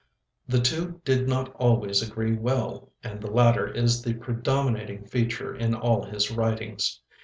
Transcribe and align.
The 0.47 0.59
two 0.59 0.99
did 1.05 1.27
not 1.29 1.53
always 1.57 2.01
agree 2.01 2.33
well, 2.33 2.91
and 3.03 3.21
the 3.21 3.29
latter 3.29 3.67
is 3.67 4.01
the 4.01 4.15
predominating 4.15 5.05
feature 5.05 5.55
in 5.55 5.75
all 5.75 6.01
his 6.01 6.31
writings. 6.31 6.99